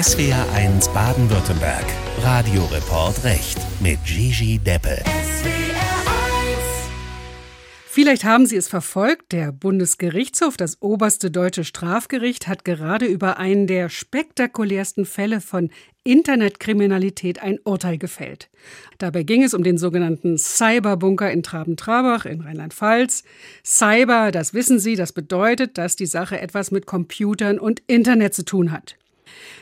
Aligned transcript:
SWR1 0.00 0.94
Baden-Württemberg. 0.94 1.84
Radioreport 2.22 3.22
Recht 3.22 3.58
mit 3.80 4.02
Gigi 4.06 4.58
Deppe. 4.58 4.96
Vielleicht 7.84 8.24
haben 8.24 8.46
Sie 8.46 8.56
es 8.56 8.66
verfolgt. 8.66 9.32
Der 9.32 9.52
Bundesgerichtshof, 9.52 10.56
das 10.56 10.80
oberste 10.80 11.30
deutsche 11.30 11.64
Strafgericht, 11.64 12.48
hat 12.48 12.64
gerade 12.64 13.04
über 13.04 13.36
einen 13.36 13.66
der 13.66 13.90
spektakulärsten 13.90 15.04
Fälle 15.04 15.42
von 15.42 15.68
Internetkriminalität 16.02 17.42
ein 17.42 17.58
Urteil 17.62 17.98
gefällt. 17.98 18.48
Dabei 18.96 19.22
ging 19.22 19.42
es 19.42 19.52
um 19.52 19.62
den 19.62 19.76
sogenannten 19.76 20.38
Cyberbunker 20.38 21.30
in 21.30 21.42
Traben-Trabach 21.42 22.24
in 22.24 22.40
Rheinland-Pfalz. 22.40 23.22
Cyber, 23.62 24.30
das 24.30 24.54
wissen 24.54 24.78
Sie, 24.78 24.96
das 24.96 25.12
bedeutet, 25.12 25.76
dass 25.76 25.94
die 25.94 26.06
Sache 26.06 26.40
etwas 26.40 26.70
mit 26.70 26.86
Computern 26.86 27.58
und 27.58 27.82
Internet 27.86 28.32
zu 28.32 28.46
tun 28.46 28.72
hat. 28.72 28.96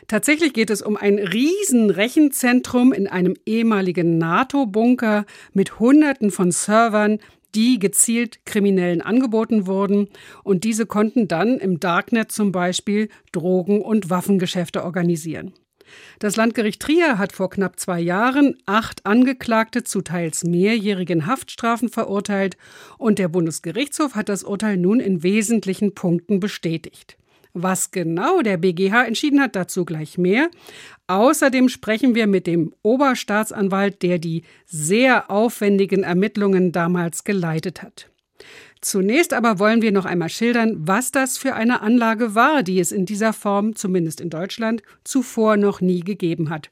Tatsächlich 0.06 0.52
geht 0.52 0.70
es 0.70 0.82
um 0.82 0.96
ein 0.96 1.18
Riesenrechenzentrum 1.18 2.92
in 2.92 3.06
einem 3.06 3.34
ehemaligen 3.46 4.18
NATO-Bunker 4.18 5.26
mit 5.52 5.78
Hunderten 5.78 6.30
von 6.30 6.50
Servern, 6.50 7.18
die 7.54 7.78
gezielt 7.78 8.44
Kriminellen 8.44 9.02
angeboten 9.02 9.66
wurden 9.66 10.08
und 10.44 10.64
diese 10.64 10.86
konnten 10.86 11.28
dann 11.28 11.58
im 11.58 11.80
Darknet 11.80 12.30
zum 12.30 12.52
Beispiel 12.52 13.08
Drogen- 13.32 13.82
und 13.82 14.10
Waffengeschäfte 14.10 14.84
organisieren. 14.84 15.52
Das 16.18 16.36
Landgericht 16.36 16.80
Trier 16.80 17.18
hat 17.18 17.32
vor 17.32 17.50
knapp 17.50 17.78
zwei 17.78 18.00
Jahren 18.00 18.56
acht 18.66 19.06
Angeklagte 19.06 19.84
zu 19.84 20.02
teils 20.02 20.44
mehrjährigen 20.44 21.26
Haftstrafen 21.26 21.88
verurteilt 21.88 22.56
und 22.98 23.18
der 23.18 23.28
Bundesgerichtshof 23.28 24.14
hat 24.14 24.28
das 24.28 24.44
Urteil 24.44 24.76
nun 24.76 25.00
in 25.00 25.22
wesentlichen 25.22 25.94
Punkten 25.94 26.40
bestätigt. 26.40 27.16
Was 27.54 27.90
genau 27.90 28.42
der 28.42 28.56
BGH 28.56 29.04
entschieden 29.04 29.40
hat, 29.40 29.56
dazu 29.56 29.84
gleich 29.84 30.18
mehr. 30.18 30.50
Außerdem 31.06 31.68
sprechen 31.68 32.14
wir 32.14 32.26
mit 32.26 32.46
dem 32.46 32.74
Oberstaatsanwalt, 32.82 34.02
der 34.02 34.18
die 34.18 34.42
sehr 34.66 35.30
aufwendigen 35.30 36.02
Ermittlungen 36.02 36.72
damals 36.72 37.24
geleitet 37.24 37.82
hat. 37.82 38.10
Zunächst 38.80 39.32
aber 39.32 39.58
wollen 39.58 39.82
wir 39.82 39.90
noch 39.90 40.04
einmal 40.04 40.28
schildern, 40.28 40.76
was 40.78 41.10
das 41.10 41.36
für 41.36 41.54
eine 41.54 41.80
Anlage 41.80 42.34
war, 42.34 42.62
die 42.62 42.78
es 42.78 42.92
in 42.92 43.06
dieser 43.06 43.32
Form, 43.32 43.74
zumindest 43.74 44.20
in 44.20 44.30
Deutschland, 44.30 44.82
zuvor 45.02 45.56
noch 45.56 45.80
nie 45.80 46.00
gegeben 46.00 46.50
hat. 46.50 46.70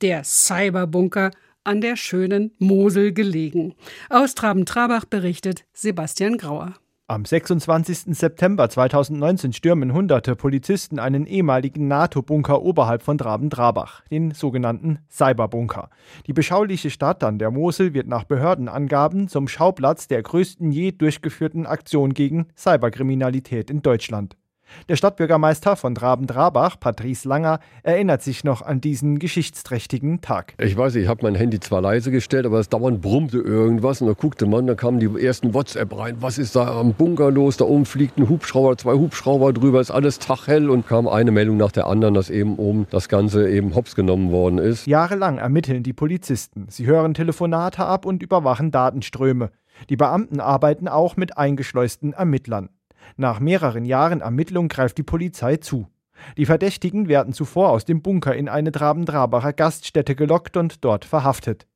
Der 0.00 0.22
Cyberbunker 0.22 1.32
an 1.64 1.80
der 1.80 1.96
schönen 1.96 2.52
Mosel 2.58 3.12
gelegen. 3.12 3.74
Aus 4.08 4.34
Traben-Trabach 4.34 5.04
berichtet 5.04 5.64
Sebastian 5.72 6.38
Grauer. 6.38 6.74
Am 7.10 7.24
26. 7.24 8.14
September 8.14 8.68
2019 8.68 9.54
stürmen 9.54 9.94
hunderte 9.94 10.36
Polizisten 10.36 10.98
einen 10.98 11.24
ehemaligen 11.24 11.88
NATO-Bunker 11.88 12.60
oberhalb 12.60 13.00
von 13.02 13.16
Traben-Trabach, 13.16 14.02
den 14.10 14.32
sogenannten 14.32 14.98
Cyberbunker. 15.10 15.88
Die 16.26 16.34
beschauliche 16.34 16.90
Stadt 16.90 17.24
an 17.24 17.38
der 17.38 17.50
Mosel 17.50 17.94
wird 17.94 18.08
nach 18.08 18.24
Behördenangaben 18.24 19.28
zum 19.28 19.48
Schauplatz 19.48 20.06
der 20.06 20.22
größten 20.22 20.70
je 20.70 20.92
durchgeführten 20.92 21.64
Aktion 21.64 22.12
gegen 22.12 22.48
Cyberkriminalität 22.54 23.70
in 23.70 23.80
Deutschland. 23.80 24.36
Der 24.88 24.96
Stadtbürgermeister 24.96 25.76
von 25.76 25.94
Traben-Trabach, 25.94 26.80
Patrice 26.80 27.28
Langer, 27.28 27.60
erinnert 27.82 28.22
sich 28.22 28.44
noch 28.44 28.62
an 28.62 28.80
diesen 28.80 29.18
geschichtsträchtigen 29.18 30.20
Tag. 30.20 30.54
Ich 30.58 30.76
weiß 30.76 30.94
nicht, 30.94 31.04
ich 31.04 31.08
habe 31.08 31.22
mein 31.22 31.34
Handy 31.34 31.60
zwar 31.60 31.80
leise 31.80 32.10
gestellt, 32.10 32.46
aber 32.46 32.58
es 32.58 32.68
dauernd 32.68 33.00
brummte 33.00 33.38
irgendwas 33.38 34.00
und 34.00 34.08
da 34.08 34.14
guckte 34.14 34.46
man, 34.46 34.66
da 34.66 34.74
kamen 34.74 35.00
die 35.00 35.24
ersten 35.24 35.54
WhatsApp 35.54 35.96
rein. 35.96 36.16
Was 36.20 36.38
ist 36.38 36.56
da 36.56 36.78
am 36.78 36.94
Bunker 36.94 37.30
los? 37.30 37.56
Da 37.56 37.64
oben 37.64 37.84
fliegt 37.84 38.18
ein 38.18 38.28
Hubschrauber, 38.28 38.76
zwei 38.76 38.94
Hubschrauber 38.94 39.52
drüber, 39.52 39.80
ist 39.80 39.90
alles 39.90 40.18
tachhell 40.18 40.70
und 40.70 40.86
kam 40.86 41.08
eine 41.08 41.30
Meldung 41.30 41.56
nach 41.56 41.72
der 41.72 41.86
anderen, 41.86 42.14
dass 42.14 42.30
eben 42.30 42.56
oben 42.56 42.86
das 42.90 43.08
Ganze 43.08 43.48
eben 43.48 43.74
hops 43.74 43.94
genommen 43.94 44.30
worden 44.30 44.58
ist. 44.58 44.86
Jahrelang 44.86 45.38
ermitteln 45.38 45.82
die 45.82 45.92
Polizisten. 45.92 46.66
Sie 46.68 46.86
hören 46.86 47.14
Telefonate 47.14 47.84
ab 47.84 48.06
und 48.06 48.22
überwachen 48.22 48.70
Datenströme. 48.70 49.50
Die 49.90 49.96
Beamten 49.96 50.40
arbeiten 50.40 50.88
auch 50.88 51.16
mit 51.16 51.38
eingeschleusten 51.38 52.12
Ermittlern. 52.12 52.68
Nach 53.16 53.40
mehreren 53.40 53.84
Jahren 53.84 54.20
Ermittlung 54.20 54.68
greift 54.68 54.98
die 54.98 55.02
Polizei 55.02 55.56
zu. 55.56 55.88
Die 56.36 56.46
Verdächtigen 56.46 57.08
werden 57.08 57.32
zuvor 57.32 57.70
aus 57.70 57.84
dem 57.84 58.02
Bunker 58.02 58.34
in 58.34 58.48
eine 58.48 58.72
Traben-Trabacher 58.72 59.52
Gaststätte 59.52 60.14
gelockt 60.14 60.56
und 60.56 60.84
dort 60.84 61.04
verhaftet. 61.04 61.66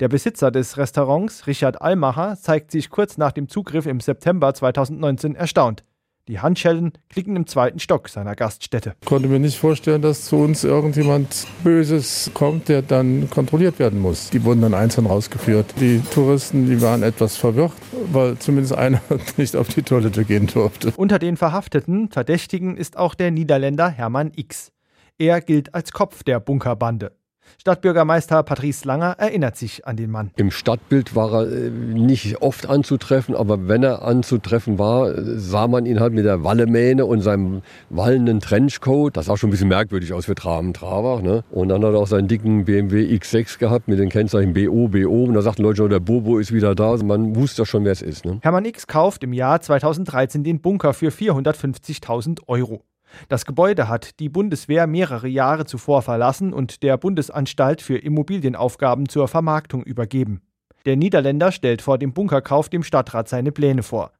Der 0.00 0.08
Besitzer 0.08 0.50
des 0.50 0.76
Restaurants, 0.76 1.46
Richard 1.46 1.80
Allmacher, 1.80 2.36
zeigt 2.36 2.70
sich 2.70 2.90
kurz 2.90 3.18
nach 3.18 3.32
dem 3.32 3.48
Zugriff 3.48 3.86
im 3.86 4.00
September 4.00 4.52
2019 4.54 5.34
erstaunt. 5.34 5.84
Die 6.26 6.40
Handschellen 6.40 6.92
klicken 7.10 7.36
im 7.36 7.46
zweiten 7.46 7.78
Stock 7.78 8.08
seiner 8.08 8.34
Gaststätte. 8.34 8.94
Ich 9.02 9.06
konnte 9.06 9.28
mir 9.28 9.38
nicht 9.38 9.58
vorstellen, 9.58 10.00
dass 10.00 10.24
zu 10.24 10.36
uns 10.36 10.64
irgendjemand 10.64 11.46
Böses 11.62 12.30
kommt, 12.32 12.70
der 12.70 12.80
dann 12.80 13.28
kontrolliert 13.28 13.78
werden 13.78 14.00
muss. 14.00 14.30
Die 14.30 14.42
wurden 14.42 14.62
dann 14.62 14.72
einzeln 14.72 15.06
rausgeführt. 15.06 15.74
Die 15.80 16.00
Touristen, 16.14 16.66
die 16.66 16.80
waren 16.80 17.02
etwas 17.02 17.36
verwirrt, 17.36 17.72
weil 18.10 18.38
zumindest 18.38 18.74
einer 18.74 19.02
nicht 19.36 19.54
auf 19.54 19.68
die 19.68 19.82
Toilette 19.82 20.24
gehen 20.24 20.46
durfte. 20.46 20.92
Unter 20.96 21.18
den 21.18 21.36
verhafteten 21.36 22.08
Verdächtigen 22.08 22.78
ist 22.78 22.96
auch 22.96 23.14
der 23.14 23.30
Niederländer 23.30 23.90
Hermann 23.90 24.32
X. 24.34 24.72
Er 25.18 25.42
gilt 25.42 25.74
als 25.74 25.92
Kopf 25.92 26.24
der 26.24 26.40
Bunkerbande. 26.40 27.12
Stadtbürgermeister 27.60 28.42
Patrice 28.42 28.86
Langer 28.86 29.16
erinnert 29.18 29.56
sich 29.56 29.86
an 29.86 29.96
den 29.96 30.10
Mann. 30.10 30.30
Im 30.36 30.50
Stadtbild 30.50 31.16
war 31.16 31.32
er 31.32 31.50
äh, 31.50 31.70
nicht 31.70 32.42
oft 32.42 32.68
anzutreffen, 32.68 33.34
aber 33.34 33.68
wenn 33.68 33.82
er 33.82 34.02
anzutreffen 34.02 34.78
war, 34.78 35.12
sah 35.16 35.66
man 35.66 35.86
ihn 35.86 36.00
halt 36.00 36.12
mit 36.12 36.24
der 36.24 36.44
Wallemähne 36.44 37.06
und 37.06 37.20
seinem 37.20 37.62
wallenden 37.90 38.40
Trenchcoat. 38.40 39.16
Das 39.16 39.26
sah 39.26 39.36
schon 39.36 39.48
ein 39.48 39.50
bisschen 39.50 39.68
merkwürdig 39.68 40.12
aus 40.12 40.26
für 40.26 40.34
Traben 40.34 40.74
Trabach. 40.74 41.22
Ne? 41.22 41.42
Und 41.50 41.68
dann 41.68 41.84
hat 41.84 41.92
er 41.92 41.98
auch 41.98 42.06
seinen 42.06 42.28
dicken 42.28 42.64
BMW 42.64 43.04
X6 43.16 43.58
gehabt 43.58 43.88
mit 43.88 43.98
den 43.98 44.08
Kennzeichen 44.08 44.52
BO, 44.52 44.88
BO. 44.88 45.24
Und 45.24 45.34
da 45.34 45.42
sagten 45.42 45.62
Leute 45.62 45.78
schon, 45.78 45.90
der 45.90 46.00
Bobo 46.00 46.38
ist 46.38 46.52
wieder 46.52 46.74
da. 46.74 46.90
Also 46.90 47.04
man 47.04 47.34
wusste 47.34 47.64
schon, 47.66 47.84
wer 47.84 47.92
es 47.92 48.02
ist. 48.02 48.24
Ne? 48.24 48.38
Hermann 48.42 48.64
X 48.64 48.86
kauft 48.86 49.24
im 49.24 49.32
Jahr 49.32 49.60
2013 49.60 50.44
den 50.44 50.60
Bunker 50.60 50.92
für 50.94 51.08
450.000 51.08 52.40
Euro. 52.46 52.82
Das 53.28 53.44
Gebäude 53.46 53.88
hat 53.88 54.18
die 54.20 54.28
Bundeswehr 54.28 54.86
mehrere 54.86 55.28
Jahre 55.28 55.66
zuvor 55.66 56.02
verlassen 56.02 56.52
und 56.52 56.82
der 56.82 56.96
Bundesanstalt 56.96 57.82
für 57.82 57.98
Immobilienaufgaben 57.98 59.08
zur 59.08 59.28
Vermarktung 59.28 59.82
übergeben. 59.82 60.42
Der 60.86 60.96
Niederländer 60.96 61.50
stellt 61.52 61.82
vor 61.82 61.98
dem 61.98 62.12
Bunkerkauf 62.12 62.68
dem 62.68 62.82
Stadtrat 62.82 63.28
seine 63.28 63.52
Pläne 63.52 63.82
vor. 63.82 64.12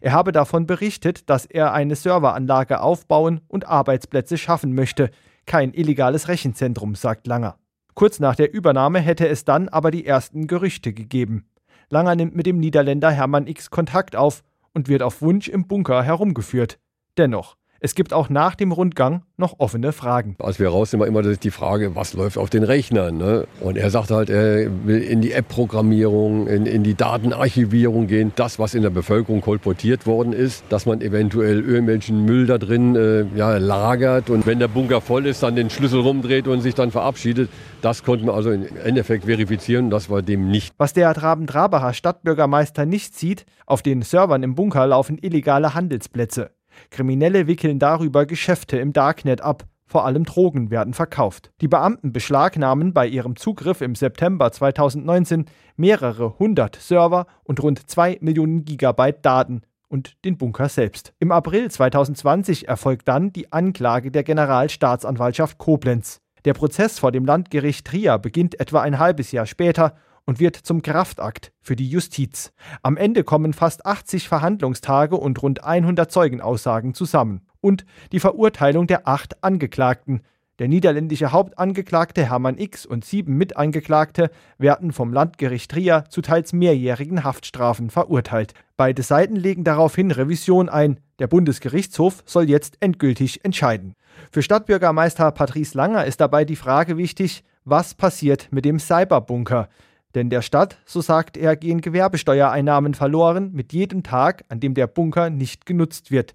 Er 0.00 0.12
habe 0.12 0.32
davon 0.32 0.66
berichtet, 0.66 1.28
dass 1.30 1.46
er 1.46 1.72
eine 1.72 1.94
Serveranlage 1.94 2.80
aufbauen 2.80 3.40
und 3.48 3.66
Arbeitsplätze 3.66 4.38
schaffen 4.38 4.74
möchte, 4.74 5.10
kein 5.46 5.72
illegales 5.72 6.28
Rechenzentrum, 6.28 6.94
sagt 6.94 7.26
Langer. 7.26 7.56
Kurz 7.94 8.18
nach 8.18 8.34
der 8.34 8.52
Übernahme 8.52 8.98
hätte 9.00 9.28
es 9.28 9.44
dann 9.44 9.68
aber 9.68 9.90
die 9.90 10.04
ersten 10.04 10.48
Gerüchte 10.48 10.92
gegeben. 10.92 11.48
Langer 11.88 12.16
nimmt 12.16 12.34
mit 12.34 12.46
dem 12.46 12.58
Niederländer 12.58 13.10
Hermann 13.10 13.46
X 13.46 13.70
Kontakt 13.70 14.16
auf 14.16 14.42
und 14.74 14.88
wird 14.88 15.02
auf 15.02 15.22
Wunsch 15.22 15.48
im 15.48 15.68
Bunker 15.68 16.02
herumgeführt. 16.02 16.78
Dennoch, 17.16 17.56
es 17.86 17.94
gibt 17.94 18.12
auch 18.12 18.28
nach 18.28 18.56
dem 18.56 18.72
Rundgang 18.72 19.22
noch 19.36 19.60
offene 19.60 19.92
Fragen. 19.92 20.34
Als 20.40 20.58
wir 20.58 20.68
raus 20.70 20.90
sind, 20.90 20.98
war 20.98 21.06
immer 21.06 21.22
die 21.22 21.50
Frage, 21.52 21.94
was 21.94 22.14
läuft 22.14 22.36
auf 22.36 22.50
den 22.50 22.64
Rechnern? 22.64 23.16
Ne? 23.16 23.46
Und 23.60 23.76
er 23.76 23.90
sagt 23.90 24.10
halt, 24.10 24.28
er 24.28 24.68
will 24.84 25.00
in 25.00 25.20
die 25.20 25.30
App-Programmierung, 25.30 26.48
in, 26.48 26.66
in, 26.66 26.82
die 26.82 26.96
Datenarchivierung 26.96 28.08
gehen. 28.08 28.32
Das, 28.34 28.58
was 28.58 28.74
in 28.74 28.82
der 28.82 28.90
Bevölkerung 28.90 29.40
kolportiert 29.40 30.04
worden 30.04 30.32
ist, 30.32 30.64
dass 30.68 30.84
man 30.84 31.00
eventuell 31.00 31.60
irgendwelchen 31.60 32.24
Müll 32.24 32.48
da 32.48 32.58
drin 32.58 32.96
äh, 32.96 33.24
ja, 33.36 33.56
lagert 33.56 34.30
und 34.30 34.48
wenn 34.48 34.58
der 34.58 34.66
Bunker 34.66 35.00
voll 35.00 35.24
ist, 35.24 35.44
dann 35.44 35.54
den 35.54 35.70
Schlüssel 35.70 36.00
rumdreht 36.00 36.48
und 36.48 36.62
sich 36.62 36.74
dann 36.74 36.90
verabschiedet. 36.90 37.48
Das 37.82 38.02
konnten 38.02 38.26
wir 38.26 38.34
also 38.34 38.50
im 38.50 38.66
Endeffekt 38.82 39.26
verifizieren, 39.26 39.90
das 39.90 40.10
war 40.10 40.22
dem 40.22 40.50
nicht. 40.50 40.74
Was 40.76 40.92
der 40.92 41.14
Traben-Trabacher 41.14 41.94
Stadtbürgermeister 41.94 42.84
nicht 42.84 43.14
sieht, 43.14 43.46
auf 43.64 43.82
den 43.82 44.02
Servern 44.02 44.42
im 44.42 44.56
Bunker 44.56 44.88
laufen 44.88 45.18
illegale 45.22 45.74
Handelsplätze. 45.74 46.50
Kriminelle 46.90 47.46
wickeln 47.46 47.78
darüber 47.78 48.26
Geschäfte 48.26 48.78
im 48.78 48.92
Darknet 48.92 49.40
ab. 49.40 49.64
Vor 49.86 50.04
allem 50.04 50.24
Drogen 50.24 50.70
werden 50.70 50.94
verkauft. 50.94 51.52
Die 51.60 51.68
Beamten 51.68 52.12
beschlagnahmen 52.12 52.92
bei 52.92 53.06
ihrem 53.06 53.36
Zugriff 53.36 53.80
im 53.80 53.94
September 53.94 54.50
2019 54.50 55.46
mehrere 55.76 56.38
hundert 56.38 56.76
Server 56.76 57.26
und 57.44 57.62
rund 57.62 57.88
zwei 57.88 58.18
Millionen 58.20 58.64
Gigabyte 58.64 59.24
Daten 59.24 59.62
und 59.88 60.24
den 60.24 60.36
Bunker 60.36 60.68
selbst. 60.68 61.12
Im 61.20 61.30
April 61.30 61.70
2020 61.70 62.66
erfolgt 62.66 63.06
dann 63.06 63.32
die 63.32 63.52
Anklage 63.52 64.10
der 64.10 64.24
Generalstaatsanwaltschaft 64.24 65.58
Koblenz. 65.58 66.20
Der 66.44 66.54
Prozess 66.54 66.98
vor 66.98 67.12
dem 67.12 67.24
Landgericht 67.24 67.86
Trier 67.86 68.18
beginnt 68.18 68.58
etwa 68.60 68.80
ein 68.80 68.98
halbes 68.98 69.32
Jahr 69.32 69.46
später 69.46 69.96
und 70.26 70.40
wird 70.40 70.56
zum 70.56 70.82
Kraftakt 70.82 71.52
für 71.62 71.76
die 71.76 71.88
Justiz. 71.88 72.52
Am 72.82 72.96
Ende 72.96 73.24
kommen 73.24 73.52
fast 73.52 73.86
80 73.86 74.28
Verhandlungstage 74.28 75.16
und 75.16 75.42
rund 75.42 75.64
100 75.64 76.10
Zeugenaussagen 76.10 76.92
zusammen. 76.92 77.46
Und 77.60 77.86
die 78.12 78.20
Verurteilung 78.20 78.86
der 78.86 79.08
acht 79.08 79.42
Angeklagten. 79.42 80.20
Der 80.58 80.68
niederländische 80.68 81.32
Hauptangeklagte 81.32 82.30
Hermann 82.30 82.56
X 82.56 82.86
und 82.86 83.04
sieben 83.04 83.36
Mitangeklagte 83.36 84.30
werden 84.56 84.92
vom 84.92 85.12
Landgericht 85.12 85.70
Trier 85.70 86.04
zu 86.08 86.22
teils 86.22 86.54
mehrjährigen 86.54 87.24
Haftstrafen 87.24 87.90
verurteilt. 87.90 88.54
Beide 88.78 89.02
Seiten 89.02 89.36
legen 89.36 89.64
daraufhin 89.64 90.10
Revision 90.10 90.70
ein. 90.70 90.98
Der 91.18 91.26
Bundesgerichtshof 91.26 92.22
soll 92.24 92.48
jetzt 92.48 92.78
endgültig 92.80 93.44
entscheiden. 93.44 93.94
Für 94.30 94.42
Stadtbürgermeister 94.42 95.30
Patrice 95.30 95.76
Langer 95.76 96.06
ist 96.06 96.22
dabei 96.22 96.46
die 96.46 96.56
Frage 96.56 96.96
wichtig, 96.96 97.44
was 97.64 97.94
passiert 97.94 98.48
mit 98.50 98.64
dem 98.64 98.78
Cyberbunker? 98.78 99.68
Denn 100.16 100.30
der 100.30 100.40
Stadt, 100.40 100.78
so 100.86 101.02
sagt 101.02 101.36
er, 101.36 101.56
gehen 101.56 101.82
Gewerbesteuereinnahmen 101.82 102.94
verloren 102.94 103.52
mit 103.52 103.74
jedem 103.74 104.02
Tag, 104.02 104.46
an 104.48 104.60
dem 104.60 104.72
der 104.72 104.86
Bunker 104.86 105.28
nicht 105.28 105.66
genutzt 105.66 106.10
wird. 106.10 106.34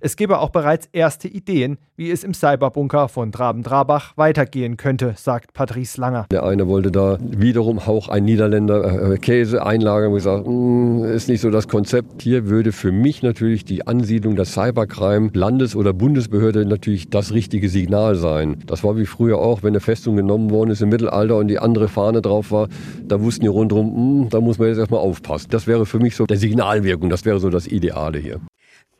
Es 0.00 0.16
gebe 0.16 0.38
auch 0.38 0.50
bereits 0.50 0.88
erste 0.92 1.28
Ideen, 1.28 1.78
wie 1.96 2.10
es 2.10 2.24
im 2.24 2.34
Cyberbunker 2.34 3.08
von 3.08 3.32
Traben-Trabach 3.32 4.16
weitergehen 4.16 4.76
könnte, 4.76 5.14
sagt 5.16 5.52
Patrice 5.52 6.00
Langer. 6.00 6.26
Der 6.30 6.44
eine 6.44 6.66
wollte 6.66 6.90
da 6.90 7.18
wiederum 7.20 7.78
auch 7.78 8.08
ein 8.08 8.24
Niederländer 8.24 9.12
äh, 9.12 9.18
Käse 9.18 9.64
einlagern 9.64 10.08
und 10.08 10.14
gesagt, 10.14 10.46
hm, 10.46 11.04
ist 11.04 11.28
nicht 11.28 11.40
so 11.40 11.50
das 11.50 11.68
Konzept. 11.68 12.22
Hier 12.22 12.48
würde 12.48 12.72
für 12.72 12.92
mich 12.92 13.22
natürlich 13.22 13.64
die 13.64 13.86
Ansiedlung 13.86 14.36
der 14.36 14.46
Cybercrime 14.46 15.30
Landes- 15.34 15.76
oder 15.76 15.92
Bundesbehörde 15.92 16.64
natürlich 16.64 17.10
das 17.10 17.32
richtige 17.32 17.68
Signal 17.68 18.14
sein. 18.14 18.56
Das 18.66 18.82
war 18.82 18.96
wie 18.96 19.06
früher 19.06 19.38
auch, 19.38 19.62
wenn 19.62 19.70
eine 19.70 19.80
Festung 19.80 20.16
genommen 20.16 20.50
worden 20.50 20.70
ist 20.70 20.82
im 20.82 20.88
Mittelalter 20.88 21.36
und 21.36 21.48
die 21.48 21.58
andere 21.58 21.88
Fahne 21.88 22.22
drauf 22.22 22.50
war, 22.50 22.68
da 23.06 23.20
wussten 23.20 23.42
die 23.42 23.48
rundherum, 23.48 24.22
hm, 24.22 24.28
da 24.30 24.40
muss 24.40 24.58
man 24.58 24.68
jetzt 24.68 24.78
erstmal 24.78 25.00
aufpassen. 25.00 25.48
Das 25.50 25.66
wäre 25.66 25.86
für 25.86 25.98
mich 25.98 26.16
so 26.16 26.26
der 26.26 26.38
Signalwirkung, 26.38 27.10
das 27.10 27.24
wäre 27.24 27.38
so 27.40 27.50
das 27.50 27.66
Ideale 27.66 28.18
hier. 28.18 28.40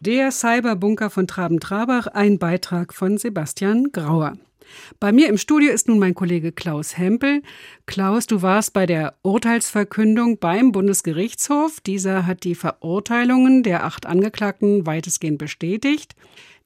Der 0.04 0.32
Cyberbunker 0.32 1.10
von 1.10 1.28
Traben-Trabach, 1.28 2.08
ein 2.08 2.40
Beitrag 2.40 2.92
von 2.92 3.18
Sebastian 3.18 3.92
Grauer. 3.92 4.36
Bei 4.98 5.12
mir 5.12 5.28
im 5.28 5.38
Studio 5.38 5.70
ist 5.70 5.86
nun 5.86 6.00
mein 6.00 6.16
Kollege 6.16 6.50
Klaus 6.50 6.98
Hempel. 6.98 7.40
Klaus, 7.86 8.26
du 8.26 8.42
warst 8.42 8.72
bei 8.72 8.84
der 8.84 9.14
Urteilsverkündung 9.22 10.38
beim 10.38 10.72
Bundesgerichtshof. 10.72 11.80
Dieser 11.80 12.26
hat 12.26 12.42
die 12.42 12.56
Verurteilungen 12.56 13.62
der 13.62 13.84
acht 13.84 14.04
Angeklagten 14.04 14.86
weitestgehend 14.86 15.38
bestätigt. 15.38 16.16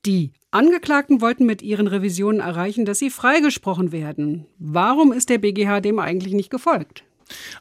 Die 0.07 0.33
Angeklagten 0.51 1.21
wollten 1.21 1.45
mit 1.45 1.61
ihren 1.61 1.89
Revisionen 1.89 2.41
erreichen, 2.41 2.87
dass 2.87 3.01
sie 3.01 3.11
freigesprochen 3.11 3.93
werden. 3.93 4.47
Warum 4.59 5.13
ist 5.13 5.29
der 5.29 5.37
BGH 5.37 5.83
dem 5.83 5.99
eigentlich 5.99 6.33
nicht 6.33 6.49
gefolgt? 6.49 7.05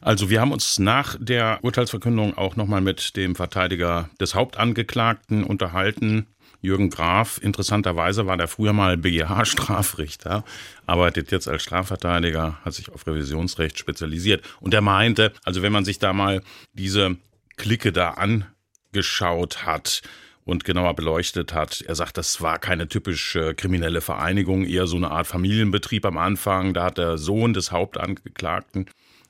Also 0.00 0.30
wir 0.30 0.40
haben 0.40 0.52
uns 0.52 0.78
nach 0.78 1.16
der 1.18 1.58
Urteilsverkündung 1.62 2.36
auch 2.36 2.56
nochmal 2.56 2.80
mit 2.80 3.16
dem 3.16 3.34
Verteidiger 3.34 4.10
des 4.20 4.34
Hauptangeklagten 4.34 5.44
unterhalten. 5.44 6.26
Jürgen 6.62 6.90
Graf, 6.90 7.38
interessanterweise 7.42 8.26
war 8.26 8.36
der 8.36 8.48
früher 8.48 8.72
mal 8.72 8.96
BGH-Strafrichter, 8.96 10.44
arbeitet 10.86 11.30
jetzt 11.30 11.48
als 11.48 11.62
Strafverteidiger, 11.62 12.58
hat 12.64 12.74
sich 12.74 12.90
auf 12.90 13.06
Revisionsrecht 13.06 13.78
spezialisiert. 13.78 14.42
Und 14.60 14.74
er 14.74 14.80
meinte, 14.80 15.32
also 15.44 15.62
wenn 15.62 15.72
man 15.72 15.84
sich 15.84 15.98
da 15.98 16.12
mal 16.12 16.42
diese 16.72 17.16
Clique 17.56 17.92
da 17.92 18.10
angeschaut 18.12 19.64
hat, 19.64 20.02
und 20.46 20.64
genauer 20.64 20.94
beleuchtet 20.94 21.52
hat. 21.52 21.82
Er 21.82 21.96
sagt, 21.96 22.16
das 22.16 22.40
war 22.40 22.58
keine 22.58 22.88
typische 22.88 23.54
kriminelle 23.54 24.00
Vereinigung, 24.00 24.64
eher 24.64 24.86
so 24.86 24.96
eine 24.96 25.10
Art 25.10 25.26
Familienbetrieb 25.26 26.06
am 26.06 26.16
Anfang. 26.16 26.72
Da 26.72 26.84
hat 26.84 26.98
der 26.98 27.18
Sohn 27.18 27.52
des 27.52 27.72
Hauptangeklagten 27.72 28.86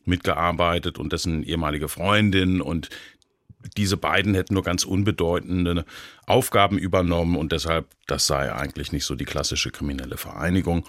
mitgearbeitet 0.06 0.98
und 0.98 1.12
dessen 1.12 1.42
ehemalige 1.42 1.88
Freundin 1.88 2.60
und 2.60 2.88
diese 3.76 3.96
beiden 3.96 4.34
hätten 4.34 4.54
nur 4.54 4.62
ganz 4.62 4.84
unbedeutende 4.84 5.84
Aufgaben 6.26 6.78
übernommen 6.78 7.36
und 7.36 7.52
deshalb, 7.52 7.86
das 8.06 8.26
sei 8.26 8.52
eigentlich 8.52 8.92
nicht 8.92 9.04
so 9.04 9.14
die 9.14 9.24
klassische 9.24 9.70
kriminelle 9.70 10.16
Vereinigung. 10.16 10.86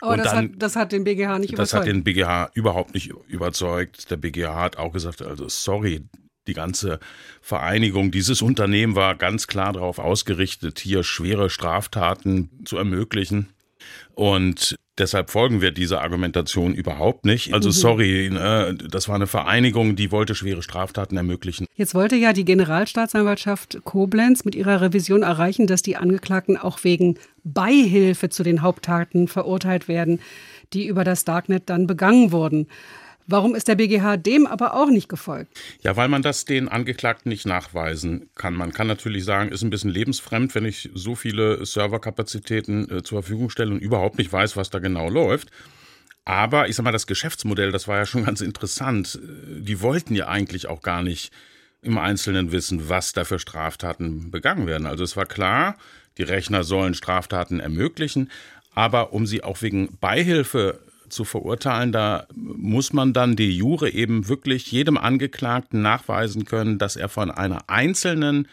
Aber 0.00 0.16
das, 0.16 0.32
dann, 0.32 0.44
hat, 0.44 0.50
das 0.56 0.76
hat 0.76 0.92
den 0.92 1.04
BGH 1.04 1.38
nicht 1.38 1.52
das 1.52 1.58
überzeugt. 1.58 1.72
Das 1.72 1.80
hat 1.80 1.86
den 1.86 2.04
BGH 2.04 2.50
überhaupt 2.54 2.94
nicht 2.94 3.12
überzeugt. 3.28 4.10
Der 4.10 4.16
BGH 4.16 4.54
hat 4.60 4.76
auch 4.76 4.92
gesagt, 4.92 5.22
also 5.22 5.48
sorry, 5.48 6.02
die 6.48 6.54
ganze 6.54 6.98
Vereinigung, 7.40 8.10
dieses 8.10 8.42
Unternehmen 8.42 8.96
war 8.96 9.14
ganz 9.14 9.46
klar 9.46 9.72
darauf 9.72 9.98
ausgerichtet, 9.98 10.80
hier 10.80 11.04
schwere 11.04 11.50
Straftaten 11.50 12.50
zu 12.64 12.76
ermöglichen. 12.76 13.50
Und 14.14 14.76
deshalb 14.98 15.30
folgen 15.30 15.60
wir 15.60 15.70
dieser 15.70 16.02
Argumentation 16.02 16.74
überhaupt 16.74 17.24
nicht. 17.24 17.52
Also 17.54 17.70
mhm. 17.70 17.72
sorry, 17.72 18.30
ne, 18.32 18.76
das 18.90 19.08
war 19.08 19.14
eine 19.14 19.26
Vereinigung, 19.26 19.96
die 19.96 20.12
wollte 20.12 20.34
schwere 20.34 20.62
Straftaten 20.62 21.16
ermöglichen. 21.16 21.66
Jetzt 21.74 21.94
wollte 21.94 22.16
ja 22.16 22.32
die 22.32 22.44
Generalstaatsanwaltschaft 22.44 23.80
Koblenz 23.84 24.44
mit 24.44 24.54
ihrer 24.54 24.80
Revision 24.80 25.22
erreichen, 25.22 25.66
dass 25.66 25.82
die 25.82 25.96
Angeklagten 25.96 26.56
auch 26.56 26.84
wegen 26.84 27.18
Beihilfe 27.44 28.28
zu 28.28 28.42
den 28.42 28.62
Haupttaten 28.62 29.28
verurteilt 29.28 29.88
werden, 29.88 30.20
die 30.72 30.86
über 30.86 31.04
das 31.04 31.24
Darknet 31.24 31.68
dann 31.68 31.86
begangen 31.86 32.32
wurden. 32.32 32.66
Warum 33.26 33.54
ist 33.54 33.68
der 33.68 33.76
BGH 33.76 34.16
dem 34.16 34.46
aber 34.46 34.74
auch 34.74 34.88
nicht 34.88 35.08
gefolgt? 35.08 35.58
Ja, 35.82 35.96
weil 35.96 36.08
man 36.08 36.22
das 36.22 36.44
den 36.44 36.68
Angeklagten 36.68 37.28
nicht 37.28 37.46
nachweisen 37.46 38.28
kann. 38.34 38.54
Man 38.54 38.72
kann 38.72 38.86
natürlich 38.86 39.24
sagen, 39.24 39.50
ist 39.50 39.62
ein 39.62 39.70
bisschen 39.70 39.90
lebensfremd, 39.90 40.54
wenn 40.54 40.64
ich 40.64 40.90
so 40.94 41.14
viele 41.14 41.64
Serverkapazitäten 41.64 42.90
äh, 42.90 43.02
zur 43.02 43.22
Verfügung 43.22 43.50
stelle 43.50 43.70
und 43.70 43.80
überhaupt 43.80 44.18
nicht 44.18 44.32
weiß, 44.32 44.56
was 44.56 44.70
da 44.70 44.78
genau 44.78 45.08
läuft. 45.08 45.50
Aber 46.24 46.68
ich 46.68 46.76
sag 46.76 46.84
mal, 46.84 46.92
das 46.92 47.06
Geschäftsmodell, 47.06 47.72
das 47.72 47.88
war 47.88 47.96
ja 47.96 48.06
schon 48.06 48.24
ganz 48.26 48.40
interessant. 48.40 49.18
Die 49.22 49.80
wollten 49.80 50.14
ja 50.14 50.28
eigentlich 50.28 50.68
auch 50.68 50.82
gar 50.82 51.02
nicht 51.02 51.32
im 51.82 51.98
Einzelnen 51.98 52.52
wissen, 52.52 52.88
was 52.88 53.12
da 53.12 53.24
für 53.24 53.38
Straftaten 53.38 54.30
begangen 54.30 54.66
werden. 54.66 54.86
Also 54.86 55.02
es 55.02 55.16
war 55.16 55.26
klar, 55.26 55.76
die 56.16 56.22
Rechner 56.22 56.62
sollen 56.62 56.94
Straftaten 56.94 57.58
ermöglichen, 57.58 58.30
aber 58.74 59.12
um 59.12 59.26
sie 59.26 59.42
auch 59.42 59.62
wegen 59.62 59.98
Beihilfe 60.00 60.78
zu 61.12 61.24
verurteilen, 61.24 61.92
da 61.92 62.26
muss 62.34 62.92
man 62.92 63.12
dann 63.12 63.36
die 63.36 63.56
Jure 63.56 63.90
eben 63.90 64.28
wirklich 64.28 64.70
jedem 64.72 64.96
Angeklagten 64.96 65.82
nachweisen 65.82 66.44
können, 66.44 66.78
dass 66.78 66.96
er 66.96 67.08
von 67.08 67.30
einer 67.30 67.68
einzelnen 67.68 68.48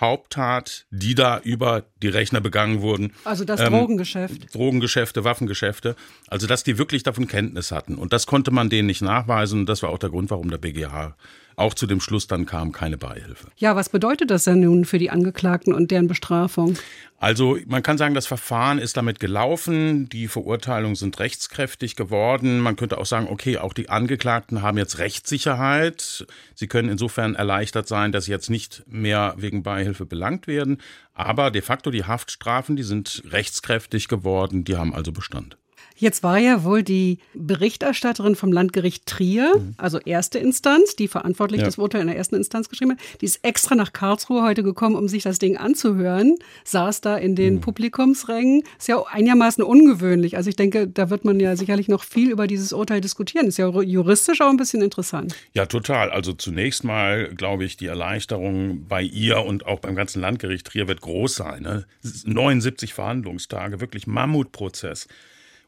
Haupttat, 0.00 0.86
die 0.90 1.14
da 1.14 1.38
über 1.38 1.84
die 2.02 2.08
Rechner 2.08 2.40
begangen 2.40 2.82
wurden. 2.82 3.12
Also 3.24 3.44
das 3.44 3.60
ähm, 3.60 3.72
Drogengeschäft. 3.72 4.54
Drogengeschäfte, 4.54 5.24
Waffengeschäfte. 5.24 5.96
Also 6.28 6.46
dass 6.46 6.64
die 6.64 6.76
wirklich 6.76 7.02
davon 7.02 7.26
Kenntnis 7.26 7.72
hatten. 7.72 7.96
Und 7.96 8.12
das 8.12 8.26
konnte 8.26 8.50
man 8.50 8.68
denen 8.68 8.86
nicht 8.86 9.00
nachweisen. 9.00 9.60
Und 9.60 9.68
das 9.68 9.82
war 9.82 9.90
auch 9.90 9.98
der 9.98 10.10
Grund, 10.10 10.30
warum 10.30 10.50
der 10.50 10.58
BGH 10.58 11.16
auch 11.56 11.74
zu 11.74 11.86
dem 11.86 12.00
Schluss 12.00 12.26
dann 12.26 12.46
kam, 12.46 12.70
keine 12.70 12.98
Beihilfe. 12.98 13.48
Ja, 13.56 13.74
was 13.74 13.88
bedeutet 13.88 14.30
das 14.30 14.44
denn 14.44 14.60
nun 14.60 14.84
für 14.84 14.98
die 14.98 15.10
Angeklagten 15.10 15.72
und 15.72 15.90
deren 15.90 16.06
Bestrafung? 16.06 16.76
Also 17.18 17.58
man 17.66 17.82
kann 17.82 17.96
sagen, 17.96 18.14
das 18.14 18.26
Verfahren 18.26 18.78
ist 18.78 18.98
damit 18.98 19.20
gelaufen, 19.20 20.08
die 20.10 20.28
Verurteilungen 20.28 20.96
sind 20.96 21.18
rechtskräftig 21.18 21.96
geworden. 21.96 22.60
Man 22.60 22.76
könnte 22.76 22.98
auch 22.98 23.06
sagen, 23.06 23.28
okay, 23.30 23.56
auch 23.56 23.72
die 23.72 23.88
Angeklagten 23.88 24.60
haben 24.60 24.76
jetzt 24.76 24.98
Rechtssicherheit. 24.98 26.26
Sie 26.54 26.66
können 26.66 26.90
insofern 26.90 27.34
erleichtert 27.34 27.88
sein, 27.88 28.12
dass 28.12 28.26
sie 28.26 28.32
jetzt 28.32 28.50
nicht 28.50 28.84
mehr 28.86 29.34
wegen 29.38 29.62
Beihilfe 29.62 30.04
belangt 30.04 30.46
werden. 30.46 30.82
Aber 31.14 31.50
de 31.50 31.62
facto 31.62 31.90
die 31.90 32.04
Haftstrafen, 32.04 32.76
die 32.76 32.82
sind 32.82 33.22
rechtskräftig 33.30 34.08
geworden, 34.08 34.64
die 34.64 34.76
haben 34.76 34.94
also 34.94 35.10
Bestand. 35.10 35.56
Jetzt 35.96 36.22
war 36.22 36.38
ja 36.38 36.62
wohl 36.62 36.82
die 36.82 37.18
Berichterstatterin 37.34 38.36
vom 38.36 38.52
Landgericht 38.52 39.06
Trier, 39.06 39.54
mhm. 39.56 39.74
also 39.78 39.98
erste 39.98 40.38
Instanz, 40.38 40.94
die 40.94 41.08
verantwortlich 41.08 41.60
ja. 41.60 41.66
das 41.66 41.78
Urteil 41.78 42.02
in 42.02 42.08
der 42.08 42.16
ersten 42.16 42.36
Instanz 42.36 42.68
geschrieben 42.68 42.92
hat, 42.92 42.98
die 43.20 43.24
ist 43.24 43.40
extra 43.42 43.74
nach 43.74 43.92
Karlsruhe 43.92 44.42
heute 44.42 44.62
gekommen, 44.62 44.94
um 44.94 45.08
sich 45.08 45.22
das 45.22 45.38
Ding 45.38 45.56
anzuhören, 45.56 46.36
saß 46.64 47.00
da 47.00 47.16
in 47.16 47.34
den 47.34 47.54
mhm. 47.54 47.60
Publikumsrängen. 47.60 48.62
Ist 48.78 48.88
ja 48.88 49.02
einigermaßen 49.10 49.64
ungewöhnlich. 49.64 50.36
Also 50.36 50.50
ich 50.50 50.56
denke, 50.56 50.86
da 50.86 51.10
wird 51.10 51.24
man 51.24 51.40
ja 51.40 51.56
sicherlich 51.56 51.88
noch 51.88 52.04
viel 52.04 52.30
über 52.30 52.46
dieses 52.46 52.72
Urteil 52.72 53.00
diskutieren. 53.00 53.46
Ist 53.46 53.58
ja 53.58 53.68
juristisch 53.68 54.40
auch 54.40 54.50
ein 54.50 54.56
bisschen 54.56 54.82
interessant. 54.82 55.34
Ja, 55.54 55.66
total. 55.66 56.10
Also 56.10 56.32
zunächst 56.32 56.84
mal 56.84 57.34
glaube 57.34 57.64
ich, 57.64 57.76
die 57.76 57.86
Erleichterung 57.86 58.86
bei 58.88 59.02
ihr 59.02 59.44
und 59.44 59.66
auch 59.66 59.80
beim 59.80 59.94
ganzen 59.94 60.20
Landgericht 60.20 60.66
Trier 60.66 60.88
wird 60.88 61.00
groß 61.00 61.34
sein. 61.34 61.62
Ne? 61.62 61.86
79 62.24 62.92
Verhandlungstage, 62.94 63.80
wirklich 63.80 64.06
Mammutprozess. 64.06 65.08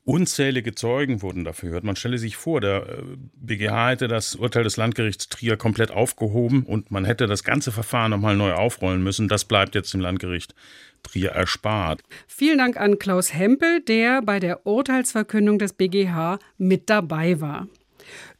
Unzählige 0.08 0.74
Zeugen 0.74 1.20
wurden 1.20 1.44
dafür 1.44 1.68
gehört. 1.68 1.84
Man 1.84 1.94
stelle 1.94 2.16
sich 2.16 2.38
vor, 2.38 2.62
der 2.62 2.76
äh, 2.88 3.02
BGH 3.34 3.90
hätte 3.90 4.08
das 4.08 4.36
Urteil 4.36 4.64
des 4.64 4.78
Landgerichts 4.78 5.28
Trier 5.28 5.58
komplett 5.58 5.90
aufgehoben 5.90 6.62
und 6.62 6.90
man 6.90 7.04
hätte 7.04 7.26
das 7.26 7.44
ganze 7.44 7.72
Verfahren 7.72 8.12
nochmal 8.12 8.34
neu 8.34 8.54
aufrollen 8.54 9.02
müssen. 9.02 9.28
Das 9.28 9.44
bleibt 9.44 9.74
jetzt 9.74 9.92
dem 9.92 10.00
Landgericht 10.00 10.54
Trier 11.02 11.32
erspart. 11.32 12.00
Vielen 12.26 12.56
Dank 12.56 12.78
an 12.78 12.98
Klaus 12.98 13.34
Hempel, 13.34 13.82
der 13.82 14.22
bei 14.22 14.40
der 14.40 14.66
Urteilsverkündung 14.66 15.58
des 15.58 15.74
BGH 15.74 16.38
mit 16.56 16.88
dabei 16.88 17.42
war. 17.42 17.68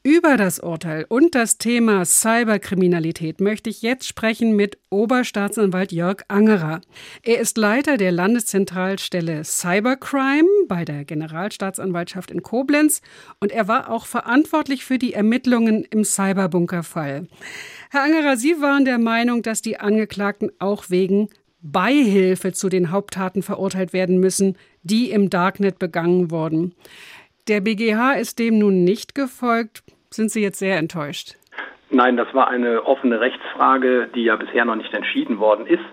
Über 0.05 0.37
das 0.37 0.61
Urteil 0.61 1.05
und 1.09 1.35
das 1.35 1.59
Thema 1.59 2.05
Cyberkriminalität 2.05 3.40
möchte 3.40 3.69
ich 3.69 3.83
jetzt 3.83 4.07
sprechen 4.07 4.55
mit 4.55 4.78
Oberstaatsanwalt 4.90 5.90
Jörg 5.90 6.23
Angerer. 6.28 6.81
Er 7.25 7.40
ist 7.40 7.59
Leiter 7.59 7.97
der 7.97 8.12
Landeszentralstelle 8.12 9.43
Cybercrime 9.43 10.49
bei 10.69 10.85
der 10.85 11.05
Generalstaatsanwaltschaft 11.05 12.31
in 12.31 12.45
Koblenz 12.45 13.02
und 13.40 13.50
er 13.50 13.67
war 13.67 13.90
auch 13.90 14.07
verantwortlich 14.07 14.85
für 14.85 14.99
die 14.99 15.14
Ermittlungen 15.14 15.85
im 15.90 16.05
Cyberbunkerfall. 16.05 17.26
Herr 17.90 18.05
Angerer, 18.05 18.37
Sie 18.37 18.61
waren 18.61 18.85
der 18.85 18.99
Meinung, 18.99 19.43
dass 19.43 19.62
die 19.62 19.81
Angeklagten 19.81 20.52
auch 20.61 20.90
wegen 20.90 21.28
Beihilfe 21.61 22.52
zu 22.52 22.69
den 22.69 22.93
Haupttaten 22.93 23.43
verurteilt 23.43 23.93
werden 23.93 24.21
müssen, 24.21 24.57
die 24.85 25.11
im 25.11 25.28
Darknet 25.28 25.81
begangen 25.81 26.31
wurden. 26.31 26.73
Der 27.49 27.62
BGH 27.62 28.12
ist 28.14 28.38
dem 28.38 28.59
nun 28.59 28.85
nicht 28.85 29.14
gefolgt. 29.14 29.83
Sind 30.11 30.31
Sie 30.31 30.43
jetzt 30.43 30.59
sehr 30.59 30.76
enttäuscht? 30.76 31.37
Nein, 31.88 32.19
das 32.19 32.33
war 32.35 32.49
eine 32.49 32.85
offene 32.85 33.21
Rechtsfrage, 33.21 34.11
die 34.14 34.25
ja 34.25 34.37
bisher 34.37 34.67
noch 34.67 34.76
nicht 34.76 34.93
entschieden 34.93 35.38
worden 35.38 35.67
ist. 35.67 35.85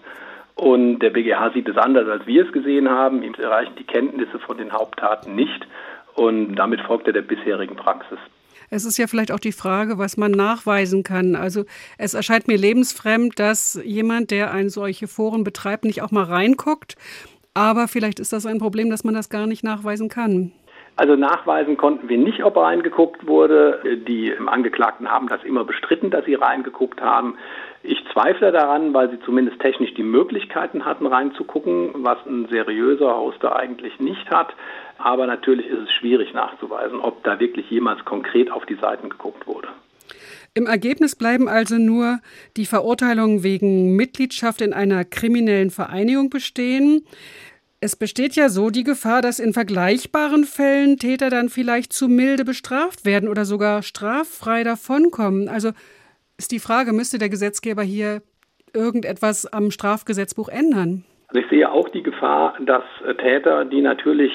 Und 0.56 1.00
der 1.00 1.12
BGH 1.12 1.52
sieht 1.54 1.70
es 1.70 1.78
anders, 1.78 2.10
als 2.10 2.28
wir 2.28 2.46
es 2.46 2.52
gesehen 2.52 2.90
haben. 2.90 3.24
Ihm 3.24 3.34
erreichen 3.36 3.74
die 3.80 3.86
Kenntnisse 3.86 4.38
von 4.40 4.58
den 4.58 4.74
Haupttaten 4.74 5.34
nicht. 5.36 5.66
Und 6.16 6.56
damit 6.56 6.82
folgt 6.82 7.08
er 7.08 7.14
der 7.14 7.22
bisherigen 7.22 7.78
Praxis. 7.78 8.20
Es 8.70 8.84
ist 8.84 8.98
ja 8.98 9.08
vielleicht 9.08 9.32
auch 9.32 9.40
die 9.40 9.54
Frage, 9.54 9.98
was 9.98 10.18
man 10.18 10.32
nachweisen 10.32 11.04
kann. 11.04 11.38
Also 11.38 11.64
es 11.98 12.16
erscheint 12.16 12.50
mir 12.50 12.58
lebensfremd, 12.58 13.40
dass 13.40 13.80
jemand, 13.82 14.32
der 14.32 14.52
ein 14.52 14.70
solche 14.70 15.08
Foren 15.08 15.46
betreibt, 15.46 15.86
nicht 15.86 16.02
auch 16.02 16.12
mal 16.12 16.24
reinguckt. 16.24 16.96
Aber 17.54 17.88
vielleicht 17.88 18.20
ist 18.20 18.34
das 18.34 18.46
ein 18.46 18.60
Problem, 18.60 18.90
dass 18.90 19.06
man 19.06 19.14
das 19.14 19.30
gar 19.30 19.48
nicht 19.48 19.64
nachweisen 19.64 20.10
kann. 20.10 20.52
Also 20.98 21.18
nachweisen 21.18 21.75
konnten 21.75 22.08
wir 22.08 22.18
nicht, 22.18 22.44
ob 22.44 22.56
reingeguckt 22.56 23.28
wurde. 23.28 23.82
Die 24.08 24.34
Angeklagten 24.46 25.12
haben 25.12 25.28
das 25.28 25.44
immer 25.44 25.66
bestritten, 25.66 26.10
dass 26.10 26.24
sie 26.24 26.36
reingeguckt 26.36 27.02
haben. 27.02 27.38
Ich 27.84 27.98
zweifle 28.14 28.52
daran, 28.54 28.94
weil 28.94 29.10
sie 29.12 29.20
zumindest 29.20 29.60
technisch 29.60 29.94
die 29.94 30.04
Möglichkeiten 30.04 30.86
hatten, 30.86 31.06
reinzugucken, 31.06 31.92
was 31.96 32.18
ein 32.25 32.48
seriöser 32.50 33.18
Hoster 33.18 33.56
eigentlich 33.58 34.00
nicht 34.00 34.30
hat. 34.32 34.54
Aber 34.98 35.28
natürlich 35.28 35.68
ist 35.68 35.84
es 35.84 35.92
schwierig 35.92 36.34
nachzuweisen, 36.34 37.00
ob 37.00 37.24
da 37.24 37.40
wirklich 37.42 37.70
jemals 37.70 38.04
konkret 38.06 38.50
auf 38.50 38.66
die 38.66 38.75
Seiten 38.75 39.10
geguckt 39.10 39.46
wurde. 39.46 39.68
Im 40.54 40.68
Ergebnis 40.68 41.18
bleiben 41.18 41.50
also 41.50 41.78
nur 41.78 42.20
die 42.56 42.66
Verurteilungen 42.66 43.44
wegen 43.44 43.98
Mitgliedschaft 43.98 44.62
in 44.62 44.72
einer 44.72 45.04
kriminellen 45.04 45.70
Vereinigung 45.70 46.30
bestehen. 46.30 47.06
Es 47.86 47.96
besteht 47.96 48.36
ja 48.36 48.50
so 48.50 48.72
die 48.72 48.84
Gefahr, 48.84 49.22
dass 49.22 49.38
in 49.38 49.54
vergleichbaren 49.54 50.46
Fällen 50.46 50.98
Täter 50.98 51.30
dann 51.30 51.50
vielleicht 51.50 51.94
zu 51.94 52.08
milde 52.08 52.44
bestraft 52.44 53.06
werden 53.06 53.30
oder 53.30 53.46
sogar 53.46 53.84
straffrei 53.84 54.63
davonkommen. 54.63 55.50
Also 55.50 55.70
ist 56.36 56.51
die 56.51 56.58
Frage, 56.58 56.94
müsste 56.94 57.20
der 57.20 57.30
Gesetzgeber 57.30 57.84
hier 57.84 58.24
irgendetwas 58.74 59.46
am 59.46 59.70
Strafgesetzbuch 59.70 60.50
ändern? 60.50 61.06
Also 61.27 61.42
ich 61.42 61.50
sehe 61.51 61.72
auch 61.72 61.88
die 61.89 62.01
Gefahr, 62.01 62.56
dass 62.65 62.82
Täter, 63.20 63.65
die 63.65 63.84
natürlich 63.84 64.32